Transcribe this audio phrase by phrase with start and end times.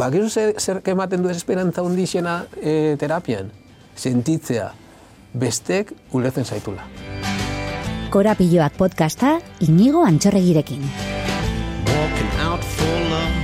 [0.00, 3.50] Ba, gero zer, zer ematen du esperantza hundixena e, terapian?
[4.00, 4.70] Sentitzea,
[5.36, 6.86] bestek ulertzen zaitula.
[8.08, 9.34] Korapilloak podcasta
[9.66, 10.86] inigo antxorregirekin.
[11.84, 13.36] walking out for love.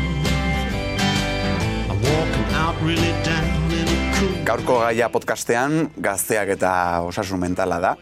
[1.90, 4.40] I'm walking out really down in a cool.
[4.48, 6.72] Gaurko gaia podcastean gazteak eta
[7.04, 7.94] osasun mentala da.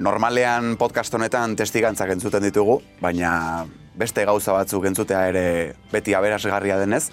[0.00, 3.66] Normalean podcast honetan testigantzak entzuten ditugu, baina
[4.00, 5.48] beste gauza batzuk entzutea ere
[5.92, 7.10] beti aberasgarria denez,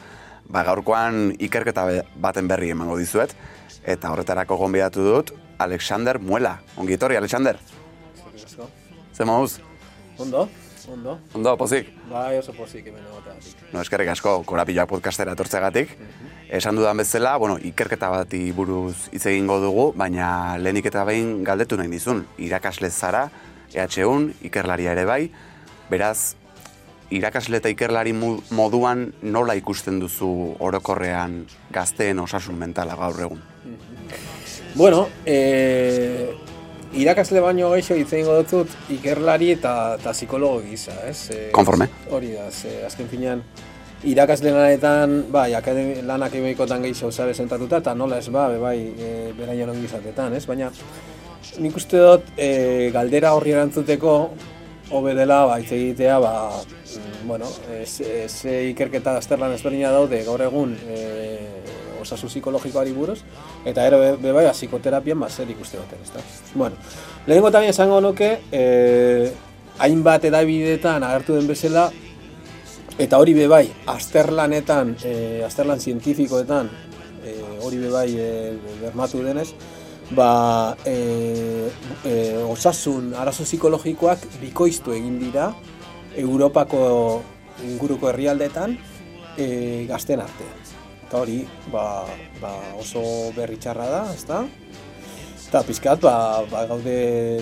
[0.50, 3.36] ba gaurkoan ikerketa baten berri emango dizuet,
[3.84, 6.60] eta horretarako gonbidatu dut Alexander Muela.
[6.78, 7.58] Ongi etorri, Alexander.
[9.14, 9.60] Zer moduz?
[10.18, 10.50] Ondo,
[10.92, 11.20] ondo.
[11.34, 11.90] Ondo, pozik?
[12.10, 13.64] Bai, oso pozik hemen egoteatik.
[13.74, 15.96] No, eskerrik asko, korapilloak podcastera etortzegatik.
[16.54, 21.78] Esan dudan bezala, bueno, ikerketa bati buruz hitz egingo dugu, baina lehenik eta behin galdetu
[21.80, 22.26] nahi dizun.
[22.38, 23.28] Irakasle zara,
[23.74, 25.22] EH1, ikerlaria ere bai,
[25.90, 26.36] beraz,
[27.12, 33.44] irakasle eta ikerlari moduan nola ikusten duzu orokorrean gazteen osasun mentala gaur egun?
[34.76, 36.34] Bueno, e,
[36.98, 41.30] irakasle baino gehiago hitz egingo dut ikerlari eta, eta psikologo gisa, ez?
[41.30, 41.90] E, Konforme.
[42.10, 43.44] Hori da, ze, azken finean,
[44.04, 49.12] irakasle lanetan, bai, akademi, lan akademikotan gehiago zare sentatuta, eta nola ez ba, bai, e,
[49.38, 50.46] beraien ongizatetan, ez?
[50.50, 50.72] Baina,
[51.62, 54.18] nik uste dut, e, galdera horri erantzuteko,
[54.94, 60.76] hobe dela, ba, egitea, ba, mm, bueno, ez, ez ikerketa azterlan ezberdina daude gaur egun
[60.88, 61.00] e,
[62.04, 63.20] osasun psikologikoari buruz,
[63.66, 66.22] eta ero be, be bai, ba, psikoterapian ba, zer ikuste duten, ezta?
[66.54, 66.78] Bueno,
[67.26, 68.64] lehenengo tamien esango nuke, e,
[69.84, 71.90] hainbat edabideetan agertu den bezala,
[73.02, 75.16] eta hori be bai, azterlanetan, e,
[75.48, 76.70] azterlan zientifikoetan,
[77.24, 78.28] e, hori be bai e,
[78.84, 79.50] bermatu denez,
[80.12, 81.70] ba, e,
[82.06, 82.14] e,
[82.50, 85.54] osasun arazo psikologikoak bikoiztu egin dira
[86.18, 87.22] Europako
[87.64, 88.78] inguruko herrialdeetan
[89.38, 90.60] e, gazten artean.
[91.08, 92.04] Eta hori ba,
[92.42, 93.04] ba oso
[93.36, 94.44] berri txarra da, ezta?
[95.54, 96.96] Eta pizkat, ba, ba, gaude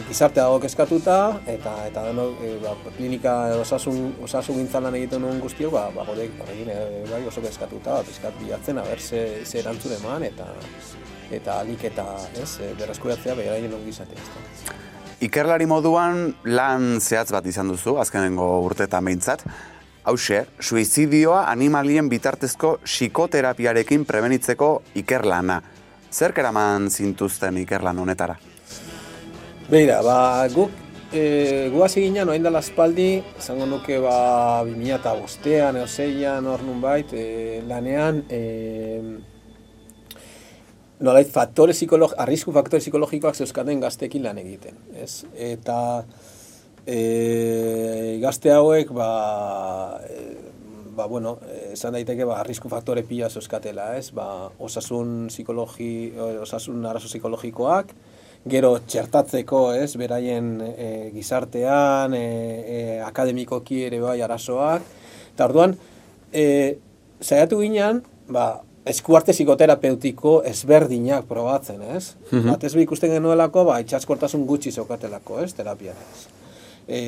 [0.10, 1.18] gizartea dago kezkatuta,
[1.48, 6.28] eta eta deno, e, ba, klinika osasun, osasun gintzalan egiten nuen guztio, ba, ba, gaude
[6.44, 10.50] horrekin e, bai, oso kezkatuta, ba, pizkat bilatzen, aber ze, ze eman, eta
[11.34, 12.06] eta alik eta
[12.42, 14.20] ez, e, berreskuratzea beraien ongizatea.
[14.22, 14.76] ezta?
[15.22, 19.46] Ikerlari moduan lan zehatz bat izan duzu, azkenengo urteetan behintzat.
[20.04, 25.62] Hauxe, suizidioa animalien bitartezko psikoterapiarekin prebenitzeko ikerlana.
[26.12, 28.36] Zer eraman zintuzten ikerlan honetara?
[29.70, 30.72] Beira, ba, guk
[31.14, 37.14] e, gu hasi ginen orain dela aspaldi, izango nuke ba 2005ean edo 6ean hor nunbait,
[37.14, 38.42] e, lanean e,
[41.02, 45.24] nolait faktore psikolog, arrisku faktore psikologikoak zeuzkaten gazteekin lan egiten, ez?
[45.34, 45.78] Eta
[46.86, 49.10] e, gazte hauek ba,
[50.06, 50.22] e,
[50.96, 51.38] ba bueno,
[51.74, 54.12] esan daiteke ba arrisku faktore pila zeuzkatela, ez?
[54.16, 56.14] Ba, osasun psikologi,
[56.46, 57.96] osasun arazo psikologikoak,
[58.50, 62.26] gero txertatzeko, ez, beraien e, gizartean, e,
[62.62, 64.86] e, akademikoki ere bai arazoak,
[65.34, 65.78] eta orduan,
[66.34, 66.46] e,
[67.22, 68.52] saiatu ginen, ba,
[68.86, 72.16] eskuarte psikoterapeutiko ezberdinak probatzen, ez?
[72.32, 76.24] Batez be ikusten genuelako, ba, itxaskortasun gutxi zokatelako, ez, terapian, ez?
[76.92, 77.02] E,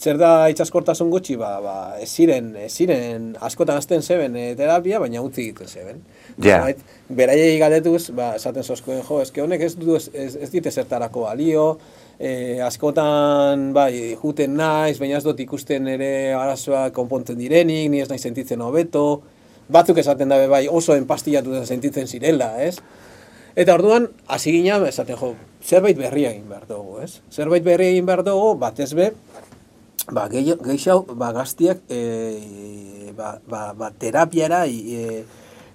[0.00, 4.98] zer da itxaskortasun gutxi, ba, ba, ez ziren, ez ziren, askotan azten zeben e, terapia,
[4.98, 6.02] baina utzi egiten zeben.
[6.36, 6.58] Ja.
[6.58, 6.82] Zerbait,
[7.20, 11.28] Beraiei galdetuz, ba, esaten zozkoen, jo, eske honek ez, du, ez, ez, ez dite zertarako
[11.28, 11.66] balio,
[12.18, 18.10] e, askotan, bai, juten naiz, baina ez dut ikusten ere arazoak konpontzen direnik, ni ez
[18.10, 19.22] naiz sentitzen hobeto,
[19.72, 22.76] batzuk esaten dabe bai oso enpastillatu sentitzen zirela, ez?
[23.58, 25.32] Eta orduan, hasi ginen, esaten jo,
[25.66, 27.20] zerbait berria egin behar dugu, ez?
[27.34, 29.10] Zerbait berria egin behar dugu, batez be,
[30.10, 35.24] ba, gehi- gehiago, ba, gaztiak, e, ba, ba, ba, terapiara, e,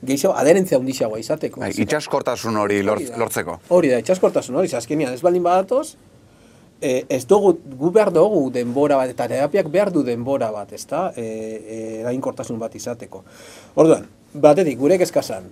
[0.06, 1.60] gehiago, aderentzia hundixiagoa izateko.
[1.62, 3.60] Bai, itxaskortasun hori lortzeko.
[3.76, 5.96] Hori da, itxaskortasun hori, azkenean ez baldin badatoz,
[6.82, 11.12] e, ez dugu, gu behar dugu denbora bat, eta terapiak behar du denbora bat, ezta,
[11.16, 13.24] e, e, eraginkortasun bat izateko.
[13.76, 15.50] Orduan, batetik, gure kezkazan,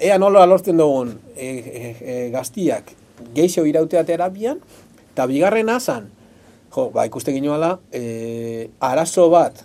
[0.00, 2.94] ea nola lortzen dugun e, e, e, gaztiak
[3.34, 4.60] geixo irautea terapian,
[5.12, 6.08] eta bigarrena zan,
[6.74, 9.62] jo, ba, ikusten ginoala, e, arazo bat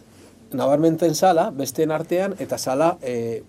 [0.54, 3.42] nabarmenten zala, besteen artean, eta zala e,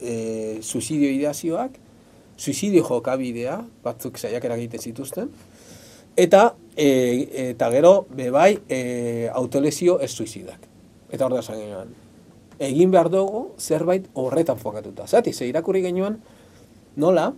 [0.00, 0.14] e,
[0.62, 1.78] suizidio ideazioak,
[2.36, 5.30] suizidio jokabidea, batzuk saiakera egiten zituzten,
[6.18, 10.68] eta e, eta gero be bai e, autolesio ez suizidak.
[11.10, 11.92] Eta hor da esan genuen.
[12.58, 15.06] Egin behar dugu zerbait horretan fokatuta.
[15.06, 16.20] Zati, ze irakurri genuen
[16.96, 17.32] nola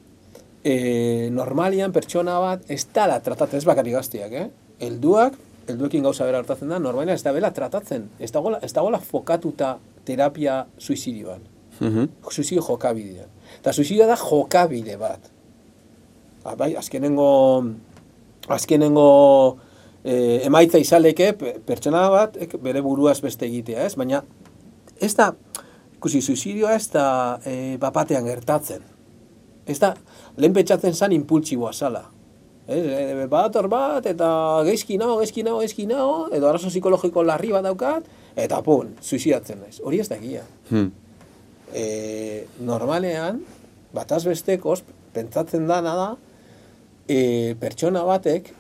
[0.64, 4.48] e, normalian pertsona bat ez dala tratatzen, ez bakarrik gaztiak, eh?
[4.82, 5.36] Helduak,
[5.68, 8.10] helduekin gauza bera hartatzen da, normalian ez da bela tratatzen.
[8.18, 11.44] Ez dagoela, ez dagoela fokatuta terapia suizidioan.
[11.80, 12.04] Mhm.
[12.30, 13.26] Suizidio jokabidea.
[13.60, 15.30] Eta suizidioa da jokabide bat.
[16.44, 17.26] Ah, bai, azkenengo,
[18.48, 19.56] azkenengo
[20.04, 23.94] eh, emaitza izaleke pe- pertsona bat ek, bere buruaz beste egitea, ez?
[23.98, 24.22] Baina
[25.00, 25.32] ez da,
[25.96, 27.06] ikusi, suizidioa ez da
[27.44, 28.82] eh, bapatean gertatzen.
[29.66, 29.94] Ez da,
[30.38, 32.04] lehen petxatzen zan impultsiboa zala.
[32.66, 34.28] Ez, e, bat hor bat, eta
[34.66, 38.06] geizki nao, geizki nao, geizki nao, edo arazo psikologiko larri bat daukat,
[38.36, 39.80] eta pun, suizidatzen naiz.
[39.82, 40.88] Hori ez da egia Hmm.
[41.74, 43.40] e, normalean,
[43.94, 44.80] bataz bestekoz,
[45.14, 46.08] pentsatzen dana da,
[47.08, 48.52] e, pertsona batek,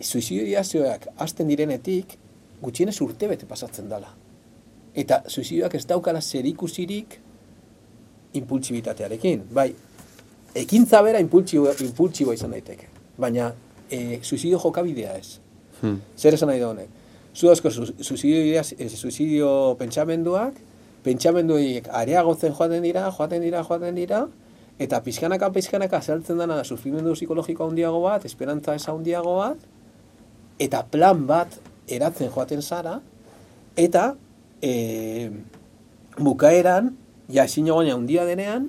[0.00, 2.16] suizidioak hasten direnetik,
[2.62, 4.10] gutxienez urte bete pasatzen dela.
[4.94, 7.18] Eta suizidioak ez daukala zerikusirik
[8.34, 9.42] impultsibitatearekin.
[9.54, 9.72] Bai,
[10.54, 12.88] ekintza bera impultsibo, impultsiboa izan daiteke.
[13.18, 13.52] Baina,
[13.90, 15.38] e, suizidio jokabidea ez.
[15.80, 16.00] Hmm.
[16.18, 16.88] Zer esan nahi da honek?
[17.34, 20.54] Zu asko su- suizidio, eh, suizidio pentsamenduak,
[21.04, 24.20] pentsamenduik areagotzen joaten dira, joaten dira, joaten dira,
[24.78, 29.58] eta pizkanaka pizkanaka azaltzen dena da sufrimendu psikologiko handiago bat, esperantza eza handiago bat,
[30.58, 32.98] eta plan bat eratzen joaten zara,
[33.76, 34.14] eta
[34.62, 35.30] e,
[36.18, 36.94] bukaeran,
[37.28, 38.68] ja ezin egonia handia denean,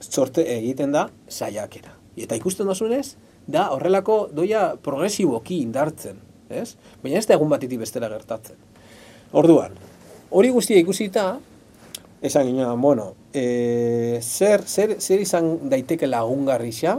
[0.00, 1.94] sorte egiten da saiakera.
[2.16, 3.16] Eta ikusten dozunez,
[3.46, 6.18] da horrelako doia progresiboki indartzen,
[6.50, 6.74] ez?
[7.02, 8.58] Baina ez da egun batetik bestera gertatzen.
[9.36, 9.76] Orduan,
[10.30, 11.36] hori guztia ikusita,
[12.22, 16.98] esan ginen, bueno, e, zer, zer, zer izan daiteke lagungarrisa,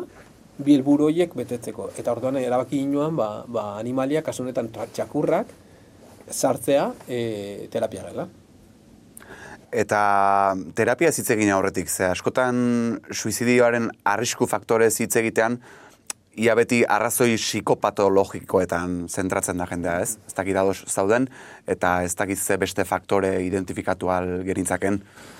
[0.57, 1.91] bi helburu horiek betetzeko.
[1.97, 5.53] Eta orduan erabaki ginoan, ba, ba animaliak, kasu honetan txakurrak,
[6.31, 8.27] sartzea e, terapia gela.
[9.67, 9.99] Eta
[10.75, 15.59] terapia hitz egin aurretik, ze askotan suizidioaren arrisku faktorez hitz egitean,
[16.38, 20.18] ia beti arrazoi psikopatologikoetan zentratzen da jendea, ez?
[20.28, 21.28] Ez dakit ados zauden,
[21.68, 25.00] eta ez dakit ze beste faktore identifikatu al genitzaken.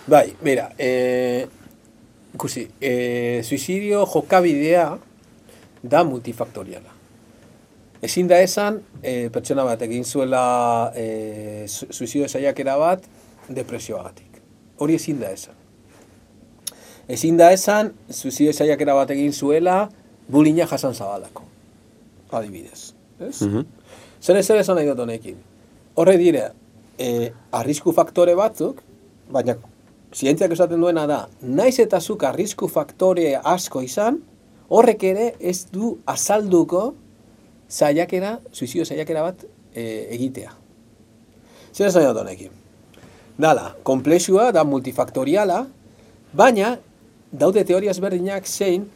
[0.10, 1.48] Bai, mira, e,
[2.34, 4.88] ikusi, e, suizidio jokabidea
[5.84, 6.96] da multifaktoriala.
[8.02, 13.06] Ezin da esan, e, pertsona bat egin zuela e, su- suizidio saiakera bat
[13.50, 14.42] depresioagatik.
[14.78, 15.54] Hori ezin da esan.
[17.08, 19.88] Ezin da esan, suizidio saiakera bat egin zuela
[20.30, 21.44] bulina jasan zabalako.
[22.32, 22.94] Adibidez.
[23.20, 23.42] Ez?
[24.22, 25.38] Zer zer esan nahi dut honekin.
[25.96, 26.52] Horre dire,
[27.00, 28.82] e, arrisku faktore batzuk,
[29.32, 29.56] baina
[30.14, 34.20] zientziak esaten duena da, naiz eta zuk arrisku faktore asko izan,
[34.70, 36.92] horrek ere ez du azalduko
[37.70, 40.52] saiakera, suizidio saiakera bat e, egitea.
[41.74, 42.54] Zer esan dut honekin?
[43.38, 45.66] Dala, komplexua da multifaktoriala,
[46.34, 46.76] baina
[47.32, 48.88] daude teoria ezberdinak zein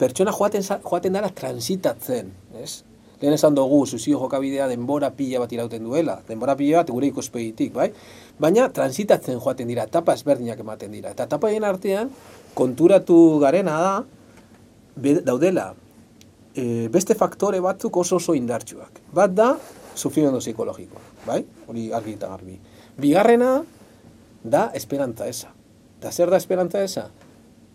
[0.00, 2.82] pertsona joaten, joaten dara transitatzen, ez?
[3.20, 7.74] Lehen esan dugu, suizio jokabidea denbora pila bat irauten duela, denbora pila bat gure ikuspegitik,
[7.76, 7.90] bai?
[8.40, 11.12] Baina transitatzen joaten dira, etapa ezberdinak ematen dira.
[11.12, 12.08] Eta etapa artean,
[12.54, 13.76] konturatu garena
[14.96, 15.74] da, daudela,
[16.54, 19.02] e, beste faktore batzuk oso oso indartsuak.
[19.12, 19.50] Bat da,
[19.94, 21.44] sufrimendu psikologikoa, bai?
[21.68, 22.58] Hori argi eta garbi.
[22.96, 23.58] Bigarrena,
[24.42, 25.52] da esperantza esa.
[26.00, 27.10] Da zer da esperantza esa?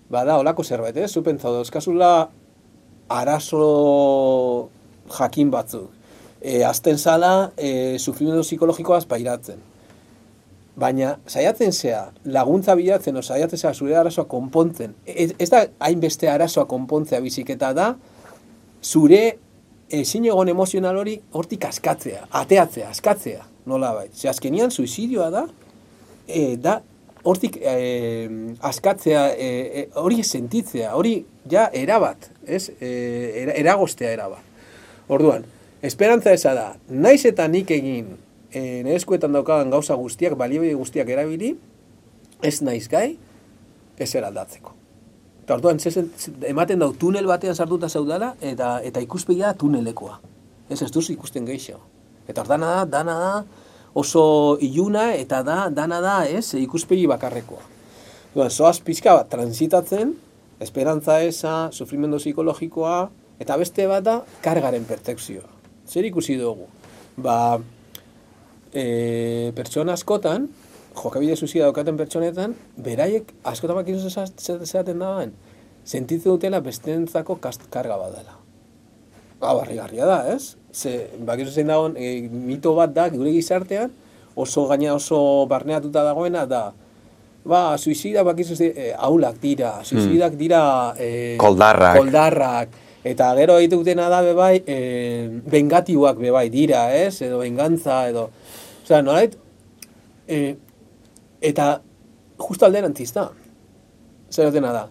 [0.10, 1.12] Ba da, olako zerbait, ez?
[1.12, 2.30] Zupentza dauzkazula
[3.10, 4.69] arazo
[5.18, 5.90] jakin batzuk.
[6.42, 9.63] E, azten zala, e, sufrimendu psikologikoaz pairatzen.
[10.78, 14.94] Baina, saiatzen zea, laguntza bilatzen, o saiatzen zea zure arazoa konpontzen.
[15.08, 17.94] Ez, ez da hainbeste arazoa konpontzea biziketa da,
[18.84, 19.22] zure
[19.89, 24.10] ezin egon emozional hori hortik askatzea, ateatzea, askatzea, nola bai.
[24.13, 25.48] Ze azkenian suizidioa da,
[26.27, 26.82] e, da
[27.25, 28.29] hortik e,
[28.62, 31.17] askatzea, e, hori sentitzea, hori
[31.50, 32.70] ja erabat, ez?
[32.79, 32.91] E,
[33.41, 34.46] era, eragostea erabat.
[35.10, 35.46] Orduan,
[35.86, 38.13] esperantza eza da, naiz eta nik egin
[38.53, 41.55] e, eskuetan daukadan gauza guztiak, baliabide guztiak erabili,
[42.46, 43.17] ez naiz gai,
[43.98, 44.75] ez eraldatzeko.
[45.46, 46.12] Eta orduan, zezen,
[46.50, 50.20] ematen dau tunel batean sartuta zaudala, eta, eta ikuspegia tunelekoa.
[50.70, 51.77] Ez ez duzu ikusten geixo.
[52.25, 53.34] Eta hor dana da, dana da,
[53.96, 57.64] oso iluna, eta da, dana da, ez, ikuspegi bakarrekoa.
[58.36, 60.12] Orduan, zoaz pixka bat, transitatzen,
[60.60, 62.98] esperantza eza, sufrimendu psikologikoa,
[63.40, 65.48] eta beste bat da, kargaren pertekzioa.
[65.88, 66.68] Zer ikusi dugu?
[67.16, 67.58] Ba,
[68.75, 68.86] e,
[69.56, 70.50] pertsona askotan,
[70.96, 75.32] jokabide zuzia daukaten pertsonetan, beraiek askotan bakizu zeraten dagoen,
[75.86, 78.36] sentitzen dutela bestentzako karga bat dela.
[79.40, 80.58] Ba, barrigarria da, ez?
[80.75, 83.94] Ze, bakizu zein dagoen, e, mito bat da, gure gizartean,
[84.36, 86.65] oso gaina oso barneatuta dagoena da,
[87.48, 90.60] ba, suizida bakizu ze, e, aulak dira, suizidak dira...
[91.00, 92.01] E, Koldarrak.
[92.01, 92.75] Koldarrak.
[93.05, 94.77] Eta gero egite dutena da bebai, e,
[95.48, 97.22] bengatiboak bebai dira, ez?
[97.24, 98.27] Edo bengantza, edo...
[98.84, 99.38] Osea, nolait,
[100.27, 100.55] e,
[101.41, 101.79] eta
[102.41, 103.29] justo alderantziz da.
[104.29, 104.89] zer da,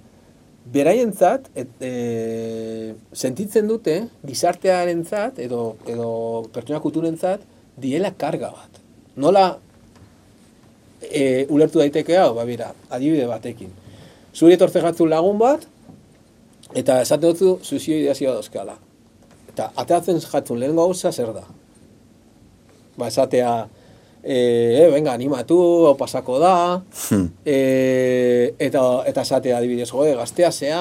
[0.73, 6.09] beraientzat, et, e, sentitzen dute, gizartearentzat edo, edo
[6.55, 7.45] pertsona kulturentzat,
[7.81, 8.81] diela karga bat.
[9.21, 9.45] Nola
[11.03, 13.73] e, ulertu daiteke hau, ba bera, adibide batekin.
[14.35, 15.69] Zuri etortze jatzu lagun bat,
[16.75, 18.79] eta esaten dutzu suizio ideazioa dauzkala.
[19.53, 21.45] Eta ateatzen jatzun lehen gauza zer da.
[22.97, 23.53] Ba, esatea,
[24.25, 24.39] e,
[24.81, 26.57] e, venga, animatu, hau pasako da,
[27.45, 30.81] e, eta, eta esatea adibidez, joe, gaztea zea,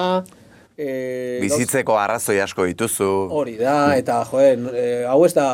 [0.76, 3.10] e, Bizitzeko arrazoi asko dituzu.
[3.36, 5.46] Hori da, eta joe, e, hau ez da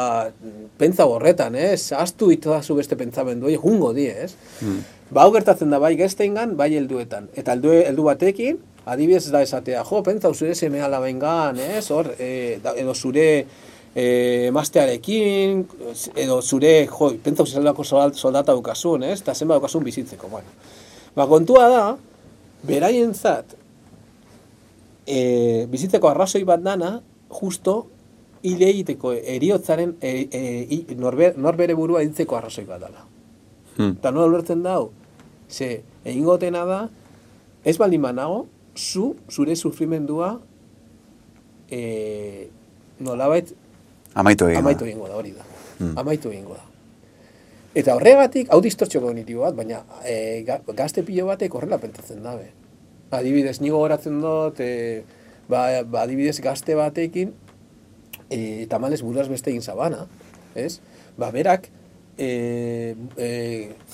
[0.80, 1.90] pentsa horretan, ez?
[1.97, 4.32] Aztu itodazu beste pentsamendu, hori jungo di, ez?
[5.11, 7.28] Ba, hau gertatzen da bai gazteingan, bai helduetan.
[7.35, 11.88] Eta heldu, heldu batekin, adibidez da esatea, jo, pentsa zure seme alabengan, ez?
[11.90, 13.26] Hor, e, da, edo zure
[13.94, 15.64] e, emaztearekin,
[16.16, 19.20] edo zure, jo, pentsa zelako soldata daukasun, ez?
[19.20, 20.50] Eta zenba daukasun bizitzeko, bueno.
[21.16, 21.85] Ba, kontua da,
[22.66, 23.56] beraientzat,
[25.06, 27.88] e, bizitzeko arrazoi bat dana, justo,
[28.42, 33.04] hile egiteko eriotzaren, e, e, i- norbe, norbere burua hiltzeko arrazoi bat dala.
[33.76, 33.97] Hmm.
[33.99, 34.90] Eta nola ulertzen dau,
[35.50, 36.80] ze, egingo dena da,
[37.64, 40.38] ez baldin banago, zu, zure sufrimendua,
[41.70, 42.49] e,
[43.00, 43.52] nolabait,
[44.14, 44.59] Amaitu egin.
[44.59, 44.67] da.
[44.67, 45.47] amaitu egingo da, hori da.
[46.00, 46.67] Amaitu egingo da.
[47.75, 52.49] Eta horregatik, hau distortzio kognitibo bat, baina e, ga, gazte pilo batek horrela pentsatzen dabe.
[53.14, 55.05] Adibidez, nigo goratzen dut, e,
[55.50, 57.31] ba, ba, adibidez gazte batekin,
[58.26, 60.07] e, tamales buruaz beste egin zabana,
[60.59, 60.81] ez?
[61.19, 61.69] Ba, berak,
[62.19, 63.31] e, e,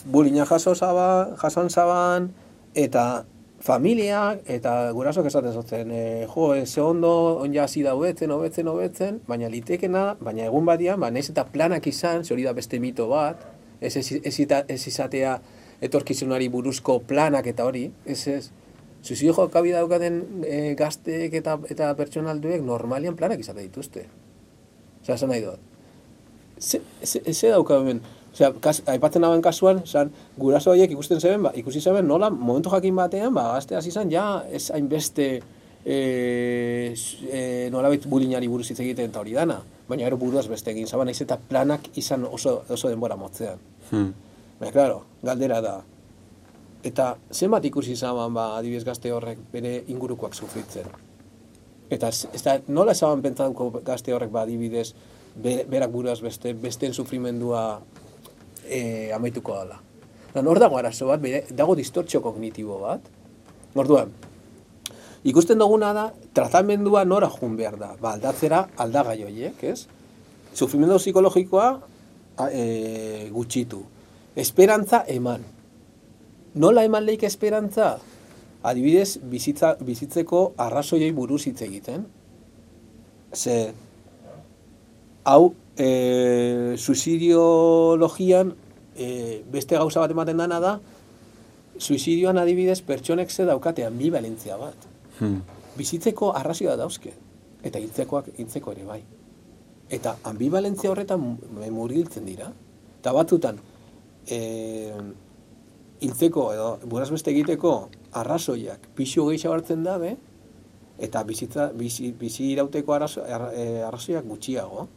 [0.09, 2.31] bulina jaso zaba, jasan zaban,
[2.77, 3.27] eta
[3.67, 7.11] familiak, eta gurasok esaten zotzen, e, jo, e, ze ondo,
[7.43, 11.89] onja hasi da hobetzen, hobetzen, hobetzen, baina litekena, baina egun badian, ba, nahiz eta planak
[11.91, 13.43] izan, hori da beste mito bat,
[13.81, 14.37] ez, ez, ez,
[14.69, 15.41] ez izatea
[15.83, 18.45] etorkizunari buruzko planak eta hori, ez ez,
[19.07, 24.07] Suizidio jokabi daukaten e, gazteek eta, eta pertsonalduek normalian planak izate dituzte.
[25.05, 25.61] Osea, esan nahi dut.
[26.59, 28.01] Ze, ze, ze dauka hemen?
[28.37, 32.69] Osea, kas, aipatzen naben kasuan, zan, guraso horiek ikusten zeben, ba, ikusi zeben, nola, momentu
[32.69, 35.29] jakin batean, ba, gazte hasi zen, ja, ez hainbeste,
[35.87, 36.93] e,
[37.31, 37.41] e,
[37.73, 39.57] nolabait bulinari buruz hitz egiten eta hori dana.
[39.89, 43.63] Baina gero buruaz beste egin zaban, naiz eta planak izan oso, oso denbora motzean.
[43.89, 44.13] Hmm.
[44.61, 45.77] Baina, claro, galdera da.
[46.85, 50.93] Eta zenbat ikusi zaban, ba, adibidez gazte horrek bere ingurukoak sufritzen.
[51.89, 54.91] Eta ez, da, nola esaban pentsatuko gazte horrek ba, adibidez,
[55.41, 57.81] be- berak buruaz beste, besteen sufrimendua
[58.69, 59.81] e, amaituko dela.
[60.35, 63.05] Da, nor dago arazo bat, bere, dago distortzio kognitibo bat.
[63.77, 64.13] Orduan,
[65.25, 66.07] ikusten duguna da,
[66.37, 67.93] tratamendua nora jun behar da.
[68.01, 69.87] Ba, aldatzera aldagai horiek, ez?
[70.57, 71.71] Sufrimendu psikologikoa
[72.51, 73.83] e, gutxitu.
[74.37, 75.45] Esperantza eman.
[76.57, 77.97] Nola eman leik esperantza?
[78.67, 82.07] Adibidez, bizitza, bizitzeko arrazoiei buruz hitz egiten.
[83.37, 83.57] Ze,
[85.25, 88.55] hau, e, suizidiologian
[88.97, 90.79] e, beste gauza bat ematen dana da,
[91.79, 94.87] suizidioan adibidez pertsonek ze daukate ambivalentzia bat.
[95.19, 95.43] Hmm.
[95.77, 97.13] Bizitzeko arrazioa dauzke,
[97.63, 99.03] eta hiltzekoak hiltzeko ere bai.
[99.93, 102.49] Eta ambivalentzia horretan mu- murgiltzen dira.
[103.01, 103.59] Eta batzutan,
[104.27, 104.91] e,
[106.01, 110.17] hiltzeko edo buraz beste egiteko arrazoiak pixu gehiago hartzen dabe,
[110.99, 113.53] eta bizitza, bizi, bizi irauteko arrazo, arra-
[113.89, 114.89] arrazoiak gutxiago.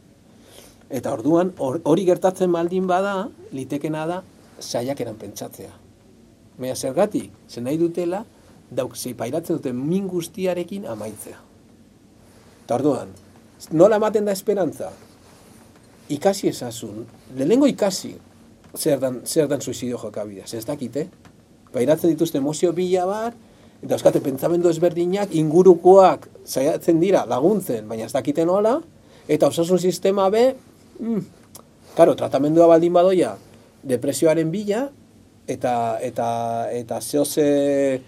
[0.90, 4.22] Eta orduan, hor- hori gertatzen baldin bada, litekena da,
[4.58, 5.70] saiakeran pentsatzea.
[6.58, 8.24] Baina zergatik, zen nahi dutela,
[8.70, 11.38] dauk pairatzen duten min guztiarekin amaitzea.
[12.64, 13.08] Eta orduan,
[13.72, 14.90] nola ematen da esperantza?
[16.10, 17.06] Ikasi ezasun,
[17.36, 18.16] lehenengo ikasi,
[18.76, 21.08] zer dan, zer dan suizidio jokabidea, ez dakite?
[21.72, 23.34] Pairatzen dituzte emozio bila bat,
[23.82, 28.80] eta euskate pentsamendu ezberdinak, ingurukoak saiatzen dira laguntzen, baina ez dakite nola,
[29.28, 30.56] eta osasun sistema be,
[31.00, 31.20] mm,
[31.96, 33.34] karo, tratamendua baldin badoia,
[33.82, 34.88] depresioaren bila,
[35.50, 36.26] eta eta
[36.70, 38.00] eta zehoze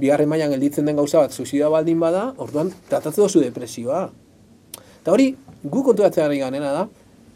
[0.00, 4.08] bigarren mailan gelditzen den gauza bat suizidioa baldin bada, orduan tratatzen duzu depresioa.
[5.00, 5.32] Eta hori,
[5.64, 6.84] gu konturatzen ari ganena da,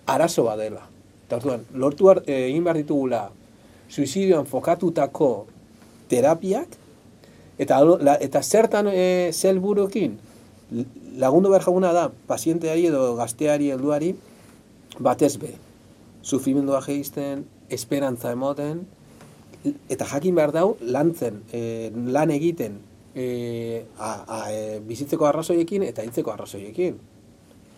[0.07, 0.85] arazo bat dela.
[1.27, 3.25] Eta orduan, lortu eh, egin behar ditugula
[3.89, 5.47] suizidioan fokatutako
[6.09, 6.79] terapiak,
[7.59, 10.17] eta, la, eta zertan e, zelburukin
[11.21, 14.15] lagundu behar jaguna da, pazienteari edo gazteari, helduari,
[14.99, 15.55] batez be,
[16.23, 18.85] sufrimendua geizten, esperantza emoten,
[19.89, 22.79] eta jakin behar dau lantzen, e, lan egiten
[23.15, 26.99] e, a, a, e, bizitzeko arrazoiekin eta hiltzeko arrazoiekin.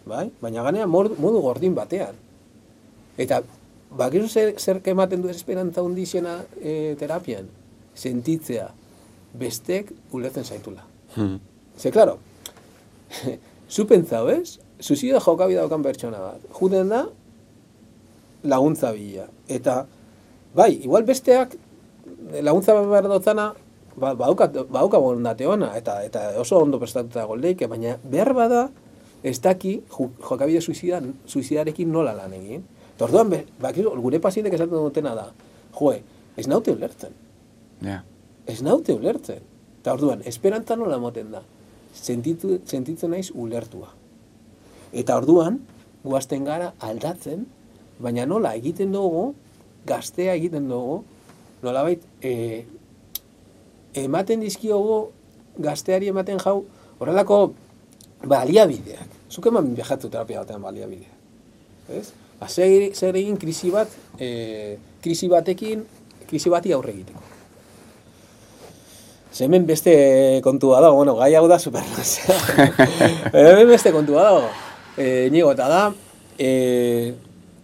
[0.07, 0.29] Bai?
[0.41, 2.19] Baina ganean modu, modu gordin batean.
[3.19, 3.43] Eta
[3.97, 7.49] bakizu zer, zer ematen du esperantza hundizena e, terapian?
[7.95, 8.73] Sentitzea.
[9.37, 10.81] bestek ulertzen zaitula.
[11.15, 11.41] Hmm.
[11.77, 12.19] Ze, claro,
[13.69, 14.59] zu pentsau, ez?
[14.81, 16.43] Suizida jokabida daukan pertsona bat.
[16.59, 17.07] Juden da,
[18.45, 19.27] laguntza bila.
[19.49, 19.87] Eta,
[20.55, 21.57] bai, igual besteak
[22.43, 23.53] laguntza behar dutzana,
[23.97, 28.69] ba, bauka, bauka bondate ona, eta, eta oso ondo prestatuta goldeike, baina behar bada,
[29.23, 32.65] ez daki jokabide suizida, suizidarekin nola lan egin.
[33.29, 35.31] Be, bakizu, gure pazientek esaten dutena da,
[35.77, 36.01] joe,
[36.37, 37.13] ez naute ulertzen
[37.85, 38.03] Ja.
[38.47, 39.43] ez naute ulertzen.
[39.81, 41.43] Eta orduan, esperantza nola moten da.
[41.93, 43.91] Sentitu, sentitzen naiz ulertua.
[44.97, 45.59] Eta orduan,
[46.07, 47.45] guazten gara aldatzen,
[48.01, 49.29] baina nola egiten dugu,
[49.87, 51.03] gaztea egiten dugu,
[51.65, 52.65] nolabait, e,
[54.01, 54.99] ematen dizkiogu,
[55.63, 56.63] gazteari ematen jau,
[56.99, 57.41] horrelako
[58.25, 59.13] baliabideak.
[59.31, 61.13] Zuk eman viajatu terapia batean baliabideak.
[62.01, 62.09] Ez?
[62.41, 65.85] Ba, zer, zer egin krisi bat, e, krisi batekin,
[66.29, 67.33] krisi bati aurre egiteko.
[69.37, 69.93] Ze hemen beste
[70.45, 72.37] kontua dago, bueno, gai hau da superlasea.
[73.37, 74.47] hemen beste kontua dago.
[74.97, 75.83] E, nigo, eta da,
[76.39, 77.15] e,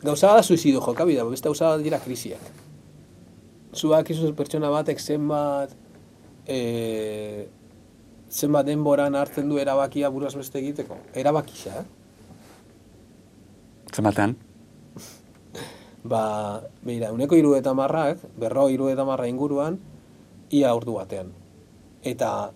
[0.02, 2.44] gauza da suizidio jokabida, beste gauza da dira krisiak.
[3.72, 5.72] Zuak izuz pertsona batek zenbat,
[6.44, 7.48] e,
[8.28, 11.00] zenbat denboran hartzen du erabakia buruaz beste egiteko.
[11.16, 11.86] Erabakixa, eh?
[13.92, 14.36] Zenbatean?
[16.12, 16.22] Ba,
[16.84, 19.80] beira, uneko iru eta marrak, berro iru eta marra inguruan,
[20.52, 21.32] ia ordu batean.
[22.04, 22.52] Eta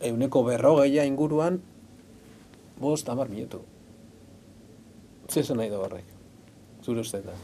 [0.00, 1.60] euneko berro inguruan,
[2.80, 3.75] bost amar minutu.
[5.30, 6.04] Zezen nahi du horrek.
[6.84, 7.34] Zure uste da.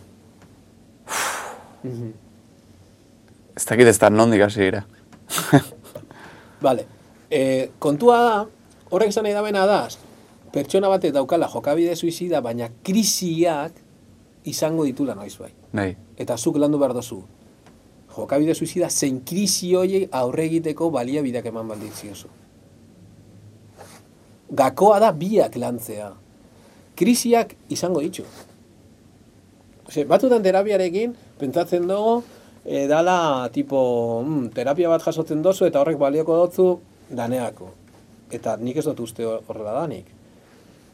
[3.57, 4.85] Ez dakit ez da nondik hasi dira.
[6.67, 6.87] Vale.
[7.31, 8.35] E, kontua da,
[8.91, 9.81] horrek esan nahi da bena da,
[10.53, 13.81] pertsona batek daukala jokabide suizida, baina krisiak
[14.49, 15.51] izango ditula noiz bai.
[15.73, 15.91] Bai.
[16.19, 17.23] Eta zuk landu behar dozu.
[18.13, 22.29] Jokabide suizida zein krisi horiei aurre egiteko baliabideak eman balditziozu.
[24.53, 26.11] Gakoa da biak lantzea.
[27.03, 28.23] Krisiak izango ditu.
[29.89, 32.21] Ose, batutan terapiarekin, pentsatzen dugu,
[32.63, 36.67] e, dala, tipo, mm, terapia bat jasotzen dozu eta horrek balioko dotzu
[37.11, 37.73] daneako.
[38.31, 40.07] Eta nik ez dut uste horrela danik.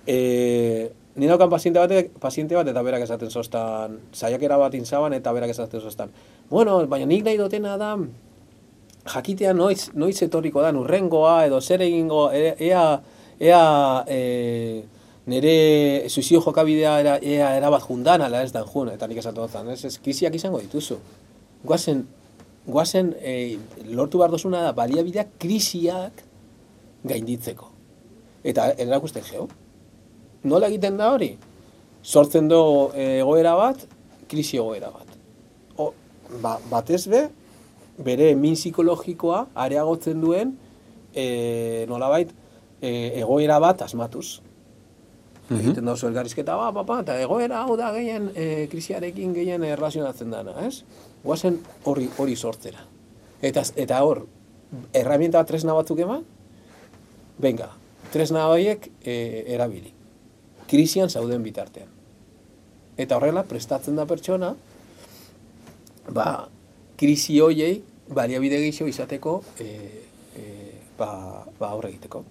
[0.08, 0.88] E,
[1.20, 5.52] ni daukan paziente, batek, paziente bat eta berak esaten zoztan, saiakera bat intzaban eta berak
[5.52, 6.16] esaten zoztan.
[6.48, 7.92] Bueno, baina nik nahi dutena da,
[9.12, 12.86] jakitea noiz, noiz etorriko da, urrengoa edo zer egingo, e- ea,
[13.38, 13.64] ea
[14.08, 14.22] e,
[15.28, 19.72] nire suizio jokabidea era, ea erabat jundan, ala ez dan jun, eta nik esaten dut,
[19.74, 20.96] ez, ez krisiak izango dituzu.
[21.68, 22.06] Guazen,
[22.66, 23.58] guazen e,
[23.92, 26.24] lortu behar dozuna da, baliabideak krisiak
[27.08, 27.68] gainditzeko.
[28.48, 29.48] Eta erakusten geo.
[30.48, 31.34] Nola egiten da hori?
[32.02, 32.62] Sortzen du
[32.94, 33.84] e, egoera bat,
[34.30, 35.16] krisi egoera bat.
[35.76, 35.92] O,
[36.40, 37.26] ba, batez be,
[38.04, 40.56] bere min psikologikoa areagotzen duen
[41.12, 42.32] e, nolabait
[42.80, 44.38] e, egoera bat asmatuz.
[45.48, 50.52] Egiten dauzu elgarrizketa, ba, papa, eta egoera hau da gehien e, krisiarekin gehien erlazionatzen dana,
[50.66, 50.82] ez?
[51.22, 51.56] Guazen
[51.88, 52.84] hori hori sortzera.
[53.40, 54.26] Eta, eta hor,
[54.92, 56.26] herramienta tresna batzuk eman,
[57.40, 57.70] venga,
[58.12, 59.14] tresna horiek e,
[59.54, 59.94] erabili.
[60.68, 61.88] Krisian zauden bitartean.
[62.98, 64.52] Eta horrela, prestatzen da pertsona,
[66.12, 66.28] ba,
[66.98, 67.78] krisi hoiei
[68.12, 69.68] baliabide gehiago izateko e,
[70.36, 70.44] e,
[70.98, 71.10] ba,
[71.60, 72.24] ba aurre egiteko.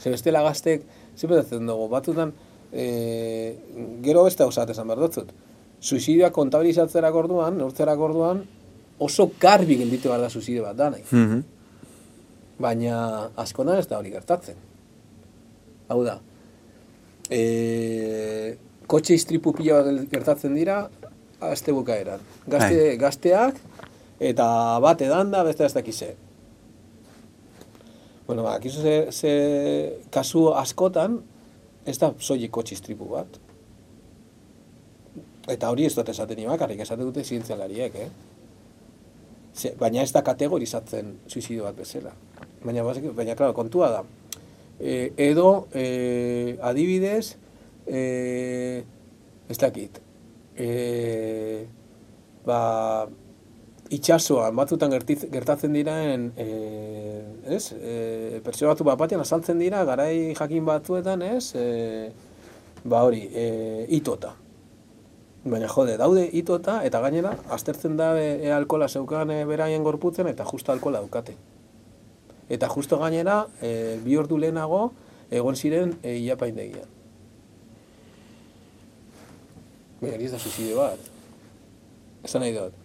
[0.00, 2.32] Ze bestela gaztek, zipetatzen dugu, batutan,
[2.72, 2.86] e,
[4.02, 5.32] gero beste gauzat esan behar dutzut.
[5.82, 8.44] Suizidioa kontabilizatzerak orduan, neurtzerak orduan,
[9.02, 11.04] oso garbi gelditu behar da suizidio bat da nahi.
[11.10, 11.40] Mhm.
[12.62, 14.60] Baina askotan ez da hori gertatzen.
[15.88, 16.20] Hau da,
[17.32, 20.82] e, kotxe istripu pila bat gertatzen dira,
[21.42, 22.20] azte bukaeran.
[22.46, 23.58] Gazte, gazteak,
[24.22, 24.46] eta
[24.84, 26.12] bat edan da, beste ez dakize.
[28.32, 29.32] Bueno, ba, akizu ze, ze
[30.08, 31.18] kasu askotan,
[31.84, 33.34] ez da soilik kotxe istripu bat.
[35.52, 38.06] Eta hori ez dut esaten ni bakarrik, esaten dute zientzialariek, eh?
[39.52, 42.14] Ze, baina ez da kategorizatzen suizidio bat bezala.
[42.64, 44.00] Baina, basik- baina, claro, kontua da.
[44.80, 47.34] E, edo, e, adibidez,
[47.84, 48.82] e,
[49.52, 50.00] ez dakit,
[50.56, 51.66] e,
[52.48, 52.62] ba,
[53.90, 56.46] itxasoan, batzutan gertatzen diren, e,
[57.56, 62.12] ez, e, pertsona batu bat batean azaltzen dira, garai jakin batzuetan, ez, e,
[62.84, 64.34] ba hori, e, itota.
[65.44, 70.30] Baina jode, daude itota, eta gainera, aztertzen da e, e alkola zeukan e, beraien gorputzen,
[70.30, 71.36] eta justo alkola daukate.
[72.48, 74.92] Eta justo gainera, e, bi ordu lehenago,
[75.30, 76.88] egon ziren e, iapaindegian.
[80.00, 81.10] Baina, ez da suizidio bat.
[82.22, 82.81] Esan nahi dut.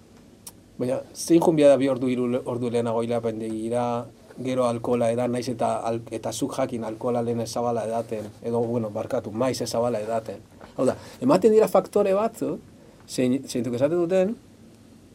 [0.77, 4.05] Baina, zein junbia da bi ordu, iru ordu lehenago hilapendegira,
[4.45, 8.91] gero alkola edan, naiz eta, al, eta zuk jakin alkola lehen ezabala edaten, edo, bueno,
[8.93, 10.43] barkatu, maiz ezabala edaten.
[10.75, 12.57] Hau da, ematen dira faktore batzu,
[13.09, 14.35] zein, zeintuk esaten duten,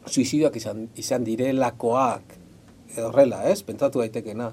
[0.09, 2.35] suizidioak izan, izan direlakoak,
[2.97, 3.61] edo horrela, ez?
[3.63, 4.49] Pentsatu daitekena.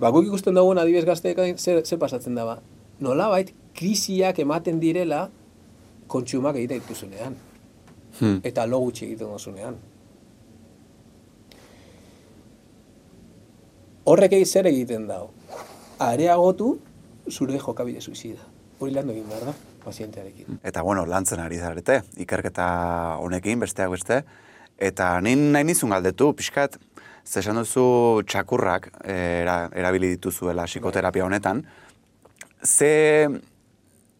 [0.00, 2.56] Ba, guk ikusten dugun adibidez gazteek zer, zer pasatzen da ba.
[3.04, 5.26] Nolabait, krisiak ematen direla
[6.08, 7.36] kontsumak egite dituzunean.
[8.16, 8.40] Hmm.
[8.48, 9.76] Eta lo gutxi egiten duzunean.
[14.06, 15.32] Horrek egin zer egiten dago.
[15.98, 16.76] Areagotu
[17.30, 18.44] zure jokabide suizida.
[18.78, 20.60] Hori lan egin behar da, pazientearekin.
[20.62, 22.66] Eta bueno, lantzen ari zarete, ikerketa
[23.22, 24.20] honekin, besteak beste.
[24.78, 26.76] Eta nin nahi nizun galdetu, pixkat,
[27.26, 31.64] ze esan duzu txakurrak eh, era, erabili dituzuela psikoterapia honetan.
[32.62, 32.92] Ze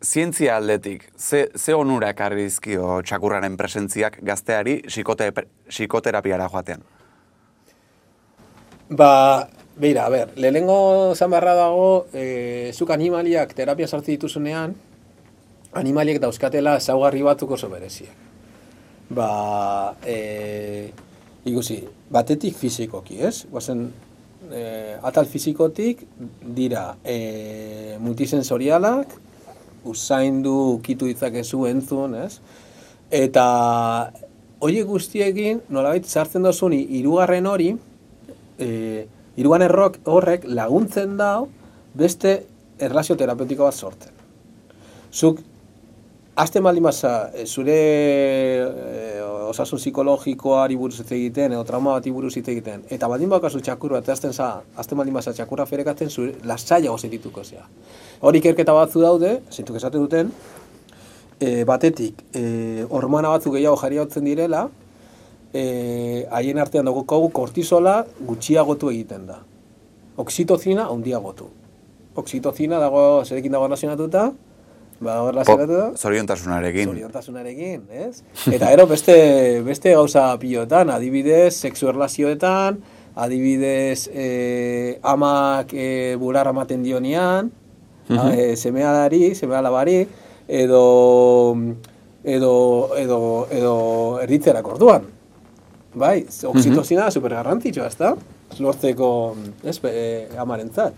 [0.03, 5.31] zientzia aldetik, ze, ze onura ekarri dizkio txakurraren presentziak gazteari psikote,
[5.69, 6.83] psikoterapiara joatean?
[8.89, 14.75] Ba, beira, a ber, lehenengo zan beharra dago, e, zuk animaliak terapia sartu dituzunean,
[15.77, 18.17] animaliek dauzkatela ezaugarri batzuk oso bereziak.
[19.13, 20.91] Ba, e,
[21.47, 23.45] ikusi, batetik fizikoki, ez?
[23.53, 23.91] Guazen,
[24.51, 24.63] e,
[25.05, 26.07] atal fizikotik
[26.57, 29.13] dira e, multisensorialak,
[29.87, 32.41] usaindu ukitu ditzakezu entzun, ez?
[33.15, 33.45] Eta
[34.65, 37.75] horiek guztiekin, nolabait sartzen dozun hirugarren hori,
[38.59, 39.07] e,
[39.37, 41.49] iruan errok horrek laguntzen dau
[41.97, 42.39] beste
[42.79, 44.13] erlazio terapeutiko bat sortzen.
[45.13, 45.41] Zuk,
[46.37, 52.35] azte maldi maza, e, zure e, osasun psikologikoari buruz hitz egiten, edo trauma bati buruz
[52.37, 56.35] hitz egiten, eta baldin bakazu txakur bat, azten za, azte maldi maza txakurra ferekatzen, zure
[56.45, 57.65] lasaiago sentituko zea.
[58.21, 60.33] Hori ikerketa batzu daude, zintuk esaten duten,
[61.41, 64.67] e, batetik, e, hormona batzuk gehiago hautzen direla,
[65.57, 69.39] e, haien artean dugu kogu kortizola gutxiagotu egiten da.
[70.21, 71.49] Oxitozina handiagotu.
[72.17, 74.27] Oxitozina dago, zerekin dago nazionatuta,
[75.01, 76.89] ba, hor nazionatuta, Zoriontasunarekin.
[76.93, 78.23] zoriontasunarekin, ez?
[78.53, 79.17] Eta gero beste,
[79.67, 82.79] beste gauza pilotan, adibidez, sexu erlazioetan,
[83.17, 87.53] adibidez, e, amak e, bular amaten dionian,
[88.09, 88.33] Mhm.
[88.39, 90.07] e, semeadari, semealabari,
[90.49, 91.57] edo,
[92.25, 92.53] edo,
[92.97, 93.75] edo, edo
[94.23, 95.03] erditzerak orduan.
[95.97, 98.13] Bai, oxitozina super garrantzitsua, ezta?
[98.61, 99.09] Lortzeko,
[99.65, 100.03] ez, e,
[100.39, 100.95] amarentzat.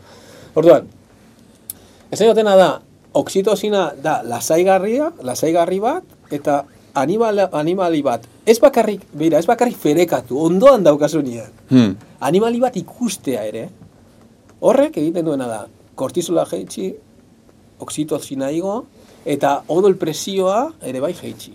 [0.58, 0.88] Orduan,
[2.10, 2.70] esan dutena da,
[3.18, 6.64] oxitozina da lasaigarria, lasaigarri bat, eta
[6.98, 11.54] animal, animali bat, ez bakarrik, beira, ez bakarrik ferekatu, ondoan daukasunean.
[11.70, 11.94] Hmm.
[12.26, 13.68] Animali bat ikustea ere,
[14.58, 15.60] horrek egiten duena da,
[15.94, 16.90] kortizola jeitsi,
[17.78, 18.80] oxitozina igo,
[19.22, 21.54] eta odol presioa ere bai jeitsi.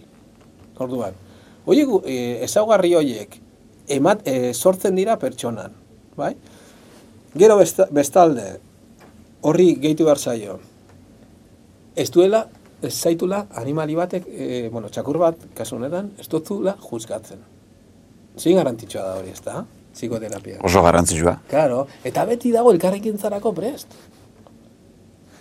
[0.79, 1.19] Orduan,
[1.65, 3.39] horiek, e, ezaugarri horiek,
[3.87, 5.73] emat, e, sortzen dira pertsonan,
[6.17, 6.33] bai?
[7.35, 8.59] Gero besta, bestalde,
[9.41, 10.59] horri gehitu behar zaio,
[11.95, 12.45] ez duela,
[12.83, 17.41] ez zaitula animali batek, e, bueno, txakur bat, kasu honetan, ez duzula juzgatzen.
[18.37, 19.63] Zein garantitxoa da hori, ez da?
[19.93, 20.57] Psikoterapia.
[20.65, 21.35] Oso garrantzitsua.
[21.51, 23.93] Claro, eta beti dago elkarrekintzarako prest.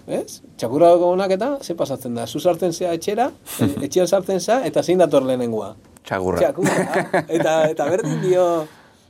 [0.06, 0.42] Ez?
[0.60, 2.26] Txakurra honak eta, ze pasatzen da?
[2.26, 3.30] Zu sartzen zea etxera,
[3.64, 5.72] e, etxean sartzen zea, eta zein dator lehenengoa?
[6.06, 6.38] Txagurra.
[6.40, 7.24] Txakurra.
[7.28, 8.46] Eta, eta berdin dio,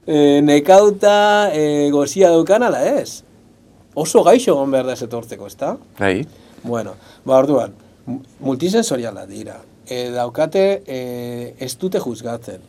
[0.06, 3.22] e, nekauta, e, gozia daukan ala ez.
[3.94, 5.74] Oso gaixo egon behar da etortzeko, ezta?
[5.98, 6.26] Bai.
[6.62, 7.74] Bueno, ba orduan,
[8.06, 9.58] mu- multisensoriala dira.
[9.88, 11.00] E, daukate, e,
[11.60, 12.60] ez dute juzgatzen.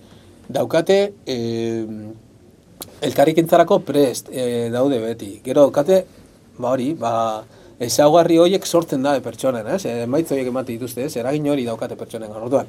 [0.50, 1.38] Daukate, e,
[3.04, 5.38] elkarrikentzarako prest e, daude beti.
[5.46, 6.04] Gero daukate,
[6.58, 7.12] ba hori, ba,
[7.84, 9.84] ezaugarri horiek sortzen da pertsonen, ez?
[10.06, 11.16] Emaitz horiek emate dituzte, ez?
[11.20, 12.32] Eragin hori daukate pertsonen.
[12.32, 12.68] Orduan,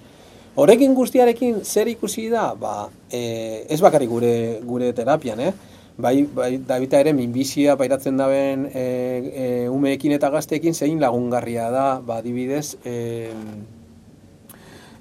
[0.56, 4.34] horrekin guztiarekin zer ikusi da, ba, e, ez bakarrik gure,
[4.66, 5.52] gure terapian, eh?
[5.94, 11.68] Bai, bai, da bita ere minbizia pairatzen daben e, e, umeekin eta gazteekin zein lagungarria
[11.70, 13.42] da, ba, adibidez, e,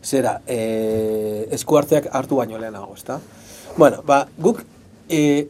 [0.04, 3.20] zera, e, esku hartzeak hartu baino lehenago, ezta?
[3.78, 4.62] Bueno, ba, guk
[5.10, 5.48] e,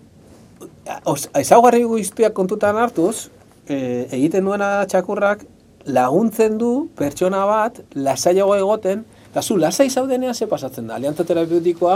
[1.03, 3.29] os, ezaugarri guztiak kontutan hartuz,
[3.67, 5.43] e, egiten duena txakurrak
[5.83, 11.95] laguntzen du pertsona bat lasaiago egoten, eta zu lasai zaudenean ze pasatzen da, aliantza terapeutikoa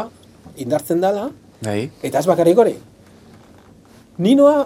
[0.58, 1.28] indartzen dela,
[1.62, 1.84] Bai.
[2.02, 2.74] eta ez bakarrik hori.
[4.18, 4.66] Ninoa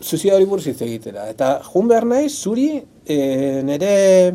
[0.00, 2.66] suizidari buruz hitz egitera, eta jun behar naiz zuri
[3.06, 3.18] e,
[3.62, 4.34] nire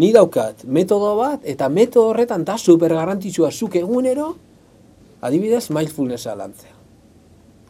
[0.00, 4.32] ni daukat metodo bat, eta metodo horretan da super garrantzitsua zuk egunero,
[5.20, 6.72] adibidez, mindfulnessa lantzea.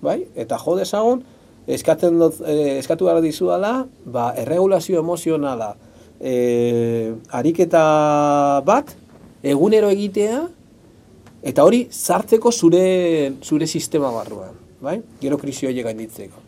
[0.03, 0.21] Bai?
[0.39, 1.27] Eta jo dezagun,
[1.67, 5.75] eskatzen dut, e, eskatu behar dizudala, ba, erregulazio emozionala,
[6.23, 8.95] e, ariketa bat,
[9.43, 10.47] egunero egitea,
[11.43, 15.01] Eta hori sartzeko zure, zure sistema barruan, bai?
[15.21, 16.39] Gero krisi horiek gainditzeko.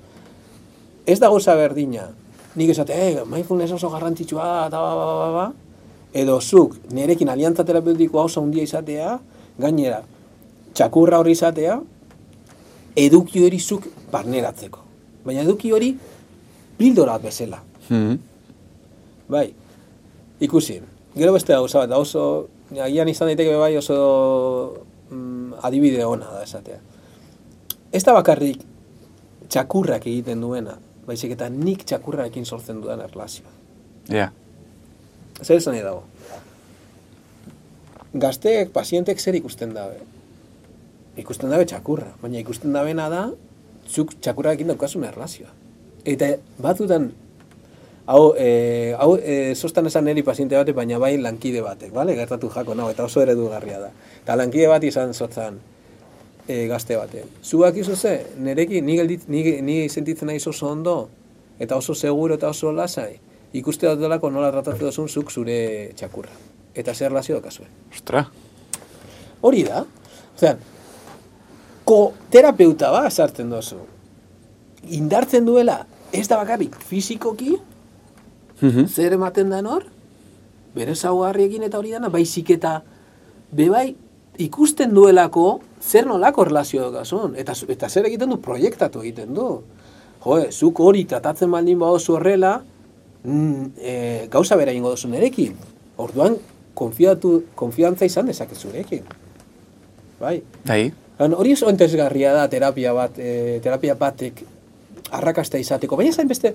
[1.05, 2.07] Ez da gauza berdina,
[2.55, 5.81] nik esate, eh, mindfulness oso garrantzitsua da, eta ba, ba, ba, ba,
[6.15, 9.19] edo zuk, nerekin aliantza terapeutikoa oso handia izatea,
[9.59, 9.99] gainera,
[10.79, 11.81] txakurra hori izatea,
[12.95, 14.87] eduki hori zuk barneratzeko.
[15.27, 15.91] Baina eduki hori
[16.79, 17.59] bildorat bezala.
[17.89, 18.17] Mhm.
[19.27, 19.49] Bai,
[20.41, 20.81] ikusi.
[21.15, 22.49] Gero beste gauza bat, da oso,
[22.83, 23.99] agian izan daiteke bai oso
[25.11, 26.81] mm, adibide ona da esatea.
[27.95, 28.65] Ez da bakarrik
[29.49, 33.53] txakurrak egiten duena, baizik eta nik txakurrarekin sortzen dudan erlazioa.
[34.11, 34.31] Ja.
[35.43, 36.03] Zer esan dago?
[38.15, 40.01] Gazteek, pazientek zer ikusten dabe?
[41.19, 43.25] Ikusten dabe txakurra, baina ikusten dabena da,
[43.87, 45.51] zuk txakurrarekin daukasun erlazioa.
[46.05, 47.13] Eta batzutan,
[48.07, 52.15] hau, e, hau e, sostan esan niri paziente batek, baina bai lankide batek, bale?
[52.15, 53.91] gertatu jako, nau, eta oso eredugarria da.
[54.23, 55.61] Eta lankide bat izan zotzan
[56.49, 57.41] e, gazte batek.
[57.43, 60.97] Zuak izo ze, nerekin, ni, geldit, ni, ni sentitzen naiz oso ondo,
[61.59, 63.19] eta oso seguro eta oso lasai,
[63.55, 66.33] ikuste dut delako nola tratatu duzun zuk zure txakurra.
[66.75, 67.71] Eta zer relazio dakazuen.
[67.93, 68.25] Ostra.
[69.45, 69.85] Hori da.
[70.35, 70.57] Osea,
[71.87, 71.99] ko
[72.33, 73.79] terapeuta ba sartzen dozu.
[74.97, 77.55] Indartzen duela, ez da bakarrik fizikoki,
[78.61, 78.87] Mhm.
[78.87, 79.85] zer ematen da hor,
[80.75, 82.83] bere zaugarriekin eta hori dana, baizik eta
[83.53, 83.95] bebai
[84.39, 89.49] ikusten duelako zer nolako relazio dakazun, eta, eta zer egiten du proiektatu egiten du.
[90.25, 92.57] Jo, zuk hori tratatzen baldin badozu horrela,
[93.25, 93.95] mm, e,
[94.33, 95.55] gauza bera ingo duzu nerekin.
[96.01, 96.39] Orduan,
[96.75, 99.05] konfiatu, konfiantza izan dezakezu zurekin.
[100.21, 100.41] Bai.
[100.67, 100.93] Bai.
[101.19, 104.43] Lan, hori oso entesgarria da terapia bat, e, terapia batek
[105.15, 106.55] arrakasta izateko, baina zain beste,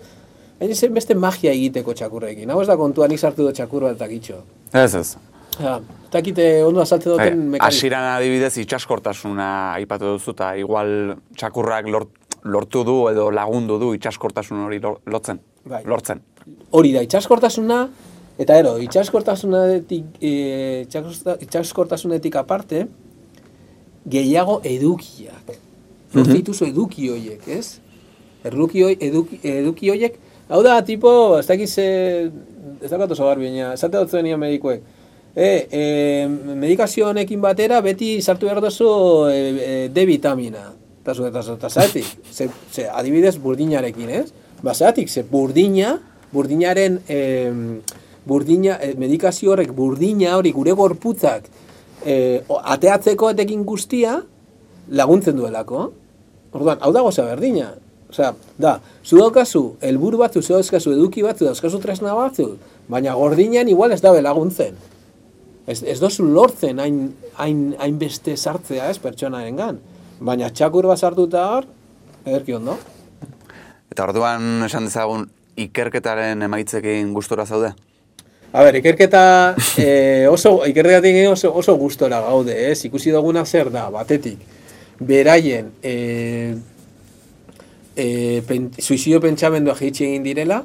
[0.59, 2.49] baina zain beste magia egiteko txakurrekin.
[2.51, 4.41] Hau ez da kontua nik sartu dut txakur bat eta gitxo.
[4.73, 5.09] Ez ez.
[5.59, 7.65] Ja, eta dakite ondo azaltzen Bai, duten mekanik.
[7.67, 14.65] Hasieran adibidez itxaskortasuna aipatu duzu eta igual txakurrak lort, lortu du edo lagundu du itxaskortasun
[14.67, 15.41] hori lotzen.
[15.69, 15.83] Bai.
[15.85, 16.21] Lortzen.
[16.71, 17.81] Hori da, itxaskortasuna,
[18.39, 22.85] eta ero, itxaskortasunetik, e, itxaskortasunetik aparte,
[24.09, 25.51] gehiago edukiak.
[26.15, 27.79] Lortu dituzu eduki hoiek, ez?
[28.47, 30.15] Erruki eduki, eduki hoiek,
[30.49, 34.83] hau da, tipo, ez dakiz, ez dakat oso garbi, baina, esate dut zuen medikuek,
[35.35, 35.83] e, e,
[36.55, 38.89] medikazio honekin batera beti sartu behar duzu
[39.29, 40.71] e, e, D vitamina.
[41.03, 44.33] Eta zu, eta zu, eta ze, ze, adibidez burdinarekin, ez?
[44.61, 45.95] Ba, zeratik, ze burdina,
[46.33, 47.21] burdinaren, e,
[48.25, 51.47] burdina, e, medikazio horrek burdina hori gure gorputzak
[52.05, 54.19] e, ateatzeko etekin guztia
[54.89, 55.89] laguntzen duelako.
[56.51, 57.71] Orduan, hau da goza berdina.
[58.09, 62.55] Osea, da, zu daukazu, helburu batzu, zu dauzkazu eduki batzu, dauzkazu tresna batzu,
[62.89, 64.77] baina gordinean igual ez dabe laguntzen.
[65.69, 67.03] Ez, ez dozu lortzen hain,
[67.37, 69.77] hain, hainbeste sartzea ez pertsonaren gan.
[70.25, 71.67] Baina txakur bat sartuta hor,
[72.25, 72.79] ederki ondo.
[73.93, 75.27] Eta orduan esan dezagun
[75.59, 77.75] ikerketaren emaitzekin gustora zaude?
[78.49, 79.21] A ber, ikerketa
[79.83, 82.79] eh, oso, ikerketatik oso, oso gustora gaude, ez?
[82.89, 84.41] Ikusi duguna zer da, batetik,
[84.97, 86.57] beraien eh,
[87.95, 90.63] eh, pen, suizidio pentsamendua jeitxe egin direla,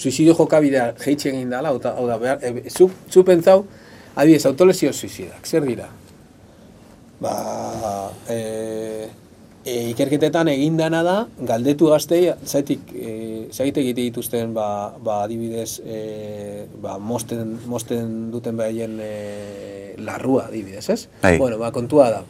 [0.00, 1.78] suizidio jokabidea jeitxe egin dela, hau
[2.08, 3.64] da, behar, e, zu, zu pentsau,
[4.14, 5.88] adibidez, autolesio suizidak, zer dira?
[7.20, 7.34] Ba,
[8.32, 9.08] e,
[9.64, 11.16] e, ikerketetan egin dana da,
[11.50, 13.12] galdetu gaztei, zaitik, e,
[13.52, 19.12] zaitik egite dituzten, ba, ba adibidez, e, ba, mosten, mosten duten behaien e,
[20.00, 21.02] larrua, adibidez, ez?
[21.20, 21.36] Bai.
[21.38, 22.24] Bueno, ba, kontua da.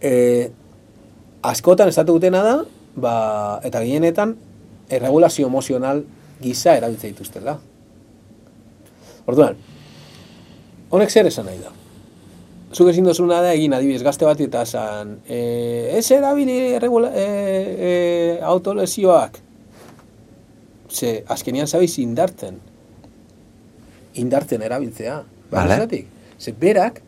[0.00, 0.14] E,
[1.44, 2.60] askotan estatu dutena da,
[2.96, 4.36] ba, eta gehienetan,
[4.90, 6.04] erregulazio emozional
[6.42, 7.58] gisa erabiltze dituztela.
[9.30, 9.58] Orduan,
[10.90, 11.74] honek zer esan nahi da?
[12.70, 15.40] Zuk ezin dozuna da egin adibidez gazte bat eta esan e,
[15.98, 17.24] ez erabili erregula, e,
[17.90, 17.92] e,
[18.46, 19.40] autolesioak
[20.90, 22.58] ze azkenian zabiz indartzen
[24.14, 26.04] indartzen erabiltzea Vale.
[26.38, 27.02] Ze berak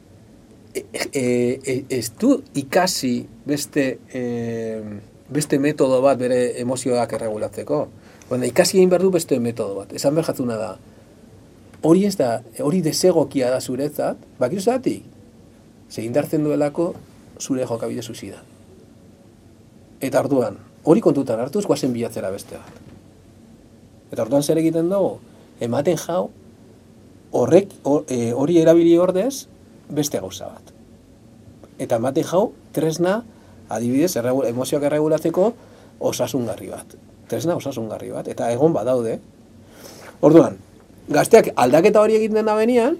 [0.74, 4.22] e, e, e, ez du ikasi beste e,
[5.32, 7.86] beste metodo bat bere emozioak erregulatzeko
[8.30, 10.72] Baina ikasi egin behar du beste metodo bat esan behar jatzuna da
[11.82, 15.04] hori ez da, hori desegokia da zuretzat, bakizu zeratik?
[15.90, 16.92] Ze indartzen duelako
[17.40, 18.38] zure jokabide zuzida.
[20.02, 22.78] Eta orduan, hori kontutan hartuz, guazen bilatzera beste bat.
[24.12, 25.18] Eta orduan zer egiten dugu?
[25.62, 26.30] Ematen jau,
[27.32, 29.46] horrek, hor- e, hori erabili ordez,
[29.90, 30.72] beste gauza bat.
[31.78, 33.22] Eta ematen jau, tresna,
[33.76, 35.52] adibidez, erregu, emozioak erregulatzeko,
[36.12, 36.96] osasungarri bat.
[37.30, 39.18] Tresna osasungarri bat, eta egon badaude.
[40.22, 40.58] Orduan,
[41.11, 42.98] gazteak aldaketa hori egiten da benian,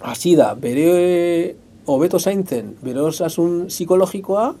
[0.00, 1.56] hasi da, bere
[1.88, 4.52] hobeto zaintzen bere osasun psikologikoa,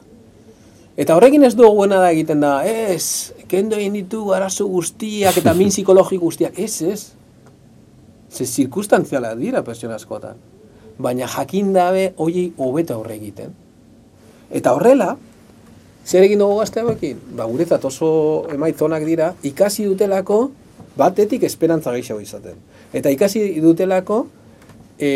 [0.98, 5.70] eta horrekin ez duguena da egiten da, ez, kendo egin ditu arazo guztiak eta min
[5.74, 7.00] psikologiko guztiak, ez, ez.
[8.28, 10.36] Ze zirkustantziala dira pertsona askotan.
[10.98, 13.54] Baina jakin dabe hori hobeto aurre egiten.
[14.50, 15.16] Eta horrela,
[16.06, 17.20] zer egin dugu gazte hauekin?
[17.36, 18.10] Ba, guretzat oso
[18.52, 20.40] emaitzonak dira, ikasi dutelako
[20.98, 22.58] batetik esperantza gehiago izaten.
[22.92, 24.22] Eta ikasi dutelako
[24.98, 25.10] e,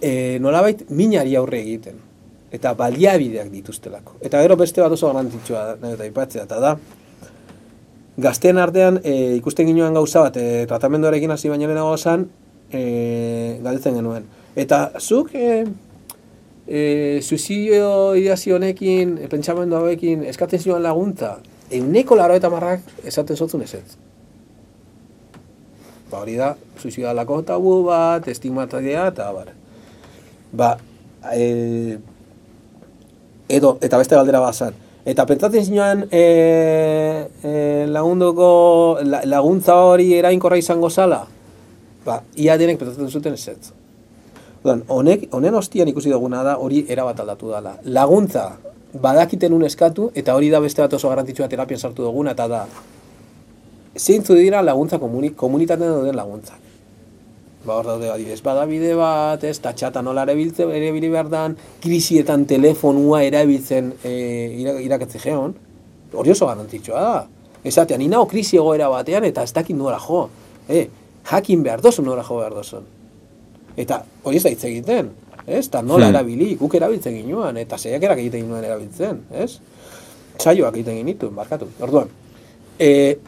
[0.00, 0.12] e,
[0.42, 2.00] nolabait minari aurre egiten.
[2.50, 4.18] Eta baliabideak dituztelako.
[4.26, 6.74] Eta gero beste bat oso garrantzitsua eta aipatzea, eta da,
[8.20, 12.26] gazteen artean e, ikusten ginoen gauza bat, e, tratamenduarekin hasi baino lehenago zan,
[12.72, 12.82] e,
[13.62, 14.26] galdetzen genuen.
[14.58, 15.62] Eta zuk, e,
[16.70, 21.38] e, suizidio ideazio honekin, e, pentsamendu hauekin, eskatzen zioan laguntza,
[21.70, 23.96] euneko laro eta marrak esaten zotzun ez ez.
[26.10, 29.50] Ba, hori da, suizidalako tabu bat, estigmatadea, eta bar.
[30.52, 30.70] Ba,
[31.34, 31.98] e,
[33.50, 34.78] edo, eta beste galdera bazan.
[35.10, 36.24] Eta pentsatzen zinuan e,
[37.42, 37.52] e,
[37.90, 41.24] lagunduko la, laguntza hori erainkorra izango zala?
[42.06, 43.79] Ba, ia denek pentsatzen zuten ez ez.
[44.62, 47.78] Odan, honek, honen ostian ikusi duguna da hori erabat aldatu dela.
[47.84, 48.50] Laguntza
[48.92, 52.64] badakiten un eskatu, eta hori da beste bat oso garrantzitsua terapian sartu duguna, eta da,
[53.96, 56.68] zeintzu dira laguntza komuni, komunitatean dauden laguntzak.
[57.64, 63.22] Ba, hor daude, adibidez, badabide bat, ez, tatxata nola erabiltze, erabili behar dan, krisietan telefonua
[63.24, 64.14] erabiltzen e,
[64.84, 65.56] irakatze geon,
[66.12, 67.18] hori oso garrantzitsua da.
[67.64, 70.26] Esatean, inao krisi egoera batean, eta ez dakit nora jo.
[70.68, 70.88] E,
[71.30, 72.88] jakin behar dozun nora jo behar dozun.
[73.76, 75.10] Eta hori ez da hitz egiten,
[75.46, 75.68] ez?
[75.68, 76.14] Ta nola Hmm.
[76.14, 79.58] erabili, guk erabiltzen ginoan, eta zeiakerak egiten ginoan erabiltzen, ez?
[80.38, 81.68] Saioak egiten ginituen, barkatu.
[81.80, 82.08] Orduan,
[82.78, 83.18] e,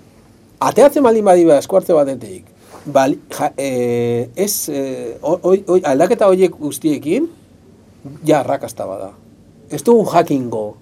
[0.60, 2.44] ateatzen baldin badiba eskuartze batetik,
[2.86, 7.28] bal, ja, e, ez, e, oi, oi, aldaketa horiek guztiekin,
[8.24, 9.12] ja, arrakasta bada.
[9.70, 10.76] Ez dugu jakingo,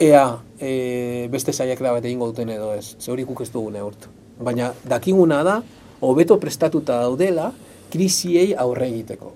[0.00, 3.70] ea e, beste saiak da bat egingo duten edo ez, ze hori guk ez dugu
[3.70, 4.08] neurtu.
[4.40, 5.62] Baina dakiguna da,
[6.00, 7.52] hobeto prestatuta daudela,
[7.94, 9.32] krisiei aurre egiteko.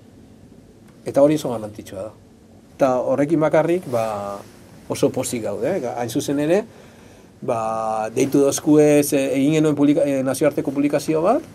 [1.07, 2.13] Eta hori oso garrantzitsua da.
[2.75, 4.05] Eta horrekin bakarrik, ba,
[4.91, 5.95] oso pozik gaude, eh?
[5.95, 6.63] hain zuzen ere,
[7.43, 7.61] ba,
[8.15, 11.47] deitu dozkuez egin genuen publika, eh, nazioarteko publikazio bat,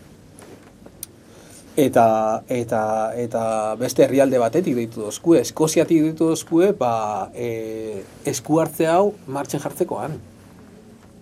[1.78, 2.06] eta,
[2.48, 2.84] eta,
[3.18, 3.44] eta
[3.80, 10.20] beste herrialde batetik deitu dozkue, Eskoziatik deitu dozkue, ba, e, esku hartze hau martxen jartzekoan.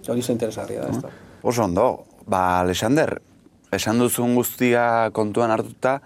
[0.07, 1.11] Hori oso interesgarria da, ez da.
[1.47, 1.87] Oso ondo,
[2.27, 3.15] ba, Alexander,
[3.71, 6.01] esan duzun guztia kontuan hartuta,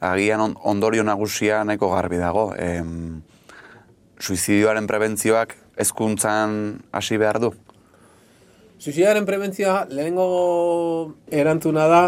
[0.00, 2.52] agian on- ondorio nagusia nahiko garbi dago.
[2.58, 3.22] Em,
[4.20, 7.52] suizidioaren prebentzioak hezkuntzan hasi behar du?
[8.78, 12.02] Suizidaren prebentzioa lehenengo erantzuna da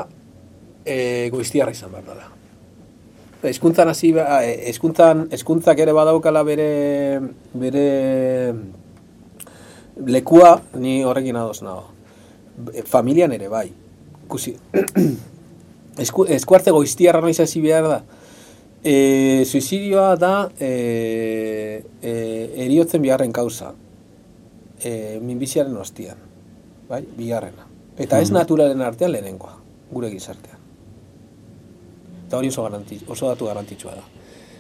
[0.84, 2.28] e, goiztiarra izan behar dela.
[3.48, 7.20] Eskuntzan hasi eh, eskuntzan eskuntzak ere badaukala bere
[7.54, 8.52] bere
[10.06, 11.84] lekua ni horrekin ados nago.
[12.86, 13.68] Familian ere bai.
[14.28, 14.54] Ikusi.
[16.04, 17.98] Esku, eskuartze goiztiarra noiz hasi behar da.
[18.84, 18.92] E,
[19.48, 20.68] suizidioa da e,
[21.98, 22.12] e,
[22.68, 23.72] eriotzen bigarren kausa.
[24.78, 24.92] E,
[25.24, 26.20] minbiziaren ostian
[26.88, 27.66] bai, bigarrena.
[27.98, 29.56] Eta ez naturalen artean lehenengoa,
[29.90, 30.60] gure gizartean.
[32.28, 34.04] Eta hori oso, garanti, oso datu garrantzitsua da.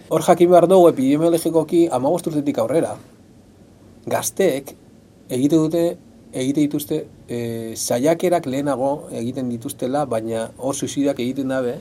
[0.08, 2.94] Hor jakin behar dugu epidemiologikoki amabost urtetik aurrera,
[4.08, 4.72] gazteek
[5.28, 5.84] egite dute,
[6.32, 11.78] egite dituzte, e, saiakerak lehenago egiten dituztela, baina hor suizidak egiten dabe,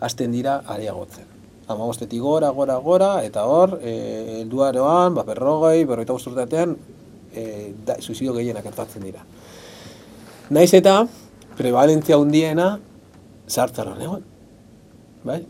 [0.00, 1.28] hasten dira areagotzen.
[1.70, 3.94] Amabostetik gora, gora, gora, eta hor, e,
[4.40, 6.76] helduaroan, ba, berrogei, berroita bost urteatean,
[7.32, 7.44] e,
[7.86, 9.22] da, suizidio gehienak gertatzen dira.
[10.50, 11.04] Naiz eta
[11.58, 12.72] prevalentzia hundiena
[13.46, 14.24] sartzaroan egon.
[15.24, 15.44] Bai?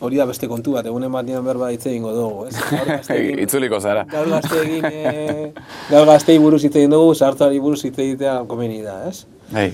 [0.00, 2.56] Hori da beste kontu bat, egunen batean berba hitz egingo dugu, ez?
[3.44, 4.04] Itzuliko zara.
[4.10, 5.52] Gaur gazteekin, e,
[5.88, 9.24] gaur gaztei buruz hitz egin dugu, sartzari buruz hitz egitea komeni da, ez?
[9.54, 9.72] Hey.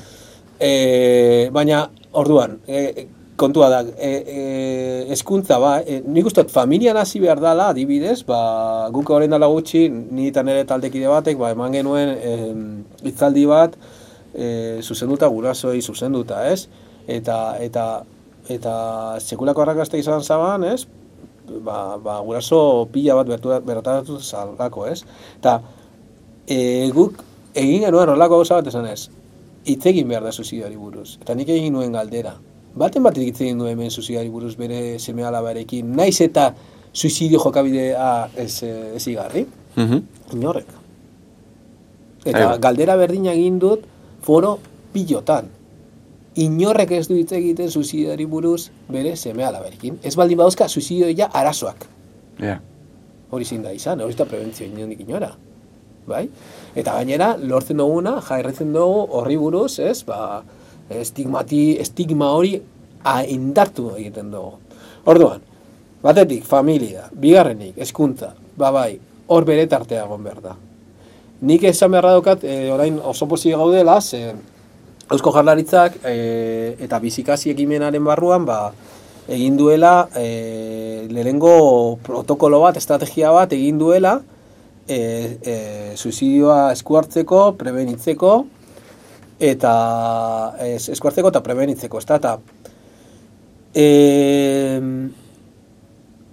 [0.62, 1.88] E, baina,
[2.22, 3.08] orduan, e,
[3.42, 4.42] kontua da, e, e,
[5.12, 8.38] eskuntza ba, e, nik uste familian hasi behar dala, adibidez, ba,
[8.94, 12.36] guk horren dala gutxi, ni eta nire taldekide batek, ba, eman genuen e,
[13.08, 13.74] hitzaldi bat,
[14.34, 14.46] e,
[14.86, 16.68] zuzenduta gurasoei zuzenduta, ez?
[17.10, 17.86] Eta, eta,
[18.48, 20.86] eta sekulako arrakasta izan zaban, ez?
[21.62, 25.02] Ba, ba, guraso pila bat bertu, bertatu zalako, ez?
[25.38, 25.60] Eta,
[26.46, 27.18] e, guk
[27.54, 29.08] egin genuen horrelako gauza bat esan ez,
[29.66, 31.18] hitz egin behar da suizidioari buruz.
[31.20, 32.34] Eta nik egin nuen galdera.
[32.74, 36.54] Baten batek hitz egin du hemen suizidioari buruz bere seme alabarekin, naiz eta
[36.92, 39.98] suizidio jokabidea ez, eh, ez igarri, Mhm.
[40.32, 40.66] inorrek.
[42.24, 42.56] Eta Aiba.
[42.58, 43.80] galdera berdina egin dut
[44.22, 44.58] foro
[44.92, 45.48] pilotan.
[46.34, 49.98] Inorrek ez du hitz egiten suizidioari buruz bere seme alaberekin.
[50.02, 51.86] Ez baldin badauzka suizidioa arazoak.
[52.40, 52.58] Ja.
[53.30, 55.32] Hori zein da izan, hori da prebentzio inondik inora.
[56.06, 56.26] Bai?
[56.74, 60.42] Eta gainera, lortzen duguna, jairretzen dugu horri buruz, ez, ba,
[60.90, 62.56] estigmati, estigma hori
[63.04, 64.56] a, indartu egiten dugu.
[65.06, 65.44] Orduan,
[66.02, 68.96] batetik, familia, bigarrenik, hezkuntza, ba bai,
[69.28, 70.56] hor bere tartea egon behar da.
[71.42, 74.32] Nik esan beharra daukat, e, orain oso posi gaudela, ze
[75.12, 78.72] Eusko Jarlaritzak e, eta bizikasi ekimenaren barruan, ba,
[79.28, 84.16] egin duela e, lehenengo protokolo bat, estrategia bat egin duela
[84.88, 85.56] e, e,
[86.00, 88.32] suizidioa eskuartzeko, prebenitzeko
[89.42, 89.72] eta
[90.64, 92.38] es, eskuartzeko eta prebenitzeko, ez da, eta
[93.74, 93.86] e,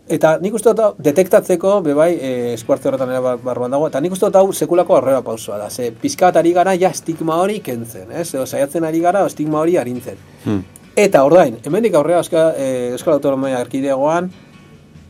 [0.09, 4.11] eta nik uste dut detektatzeko, bebai, e, eskuartze horretan ere bar- barruan dago, eta nik
[4.11, 7.59] uste dut hau sekulako aurrera pausua da, ze pizka bat ari gara ja estigma hori
[7.59, 8.33] kentzen, ez?
[8.33, 10.17] Edo saiatzen ari gara estigma hori arintzen.
[10.45, 10.63] Hmm.
[10.95, 14.31] Eta ordain, hemendik aurrera Euskal, eh, Euskal Autonomia Erkidegoan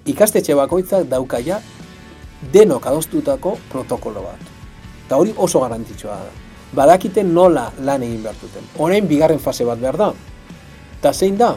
[0.06, 1.62] ikastetxe bakoitzak daukaia
[2.54, 4.40] denok adostutako protokolo bat.
[5.08, 6.32] Eta hori oso garrantzitsua da.
[6.76, 8.68] Badakiten nola lan egin behar duten.
[8.78, 10.14] Orain bigarren fase bat behar da.
[11.00, 11.56] Eta zein da?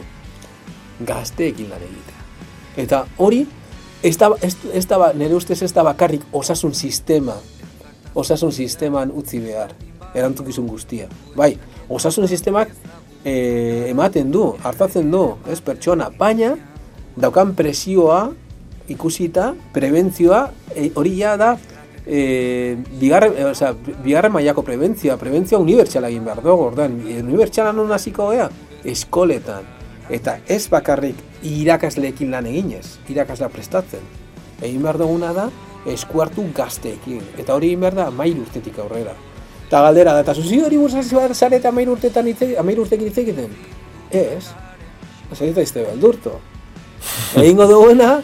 [1.05, 2.02] Gazteekin lan egitea.
[2.77, 3.45] Eta hori,
[4.03, 4.29] ez da,
[4.97, 7.35] ba- nire ustez ez da bakarrik osasun sistema,
[8.15, 9.73] osasun sisteman utzi behar,
[10.13, 11.07] erantzukizun guztia.
[11.35, 11.55] Bai,
[11.89, 12.69] osasun sistemak
[13.23, 16.55] e, ematen du, hartatzen du, ez pertsona, baina
[17.15, 18.31] daukan presioa
[18.91, 21.53] ikusita, prebentzioa, e, hori ja da,
[22.05, 23.71] e, bigarren, e, osea,
[24.03, 28.49] bigarren mailako prebentzioa, prebentzioa unibertsala egin behar dugu, ordan, unibertsala non hasiko gea,
[28.83, 29.63] eskoletan,
[30.09, 34.03] eta ez bakarrik irakasleekin lan eginez, irakasla prestatzen.
[34.61, 35.49] Egin behar duguna da,
[35.89, 39.15] eskuartu gazteekin, eta hori egin behar da amairu urtetik aurrera.
[39.67, 43.17] Eta galdera da, eta suzidio hori buruz zarete amairu urtetan hitz egiten, amairu urtekin hitz
[43.17, 43.55] egiten?
[44.11, 44.51] Ez,
[45.31, 46.39] ez izte beldurto.
[47.41, 48.21] Egingo duguena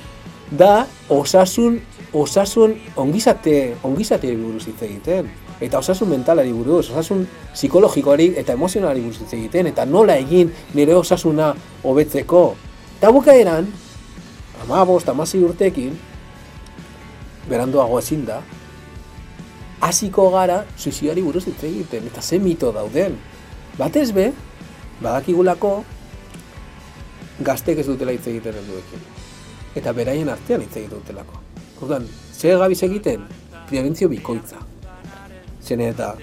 [0.52, 1.80] da osasun
[2.14, 5.30] osasun ongizate ongizate buruz hitz egiten
[5.62, 10.95] eta osasun mentalari buruz, osasun psikologikoari eta emozionalari buruz hitz egiten eta nola egin nire
[10.95, 11.53] osasuna
[11.84, 12.43] hobetzeko.
[12.97, 13.68] Eta bukaeran,
[14.64, 15.97] amabost, amasei urtekin,
[17.49, 18.41] beranduago ezin da,
[19.82, 23.18] hasiko gara suizidioari buruz hitz egiten, eta ze mito dauden.
[23.80, 24.32] Batez be,
[25.01, 25.84] badakigulako
[27.39, 29.05] gaztek ez dutela hitz egiten helduekin.
[29.80, 31.39] Eta beraien artean hitz egiten dutelako.
[31.82, 33.24] Orduan, zer gabiz egiten?
[33.70, 34.68] Prebentzio bikoitza.
[35.62, 36.14] Zene eta,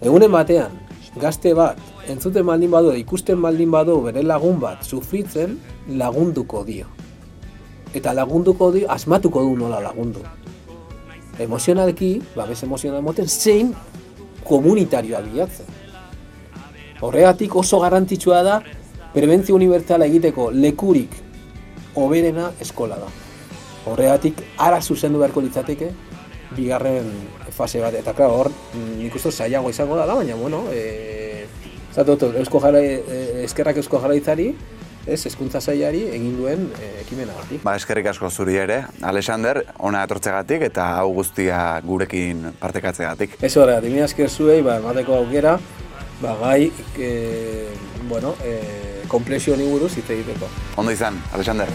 [0.00, 0.74] egunen batean,
[1.20, 1.78] gazte bat,
[2.10, 5.58] entzuten baldin badu, ikusten baldin badu bere lagun bat sufritzen,
[5.88, 6.86] lagunduko dio.
[7.94, 10.22] Eta lagunduko dio, asmatuko du nola lagundu.
[11.38, 13.74] Emozionalki, babes emozional moten, zein
[14.44, 15.66] komunitarioa bilatzen.
[17.04, 18.60] Horregatik oso garrantzitsua da
[19.14, 21.14] prebentzio unibertsala egiteko lekurik
[21.94, 23.10] hoberena eskola da.
[23.90, 25.90] Horregatik ara zuzendu beharko litzateke
[26.56, 27.10] bigarren
[27.54, 30.64] fase bat eta claro, hor mm, nik uste zailago izango da, baina bueno,
[31.94, 34.48] zatu dut, Eusko Jara, eh, eskerrak Eusko Jarraitzari,
[35.06, 37.62] ez, hezkuntza sailari egin duen eh, ekimenagatik.
[37.64, 43.38] Ba, eskerrik asko zuri ere, Alexander, ona etortzegatik eta hau guztia gurekin partekatzegatik.
[43.40, 45.58] Ez horregatik, mila esker zuei, ba, emateko aukera,
[46.22, 47.12] ba, gai, e,
[48.08, 48.58] bueno, e,
[49.08, 50.50] komplexio honi buruz hitz egiteko.
[50.80, 51.70] Ondo izan, Alexander.